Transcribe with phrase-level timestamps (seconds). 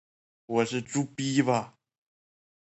[0.47, 1.77] 我是猪鼻吧